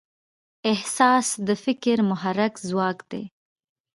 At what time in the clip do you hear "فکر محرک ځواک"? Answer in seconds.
1.63-2.97